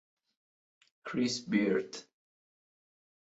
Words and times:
Chris 1.03 1.37
Beard 1.45 1.93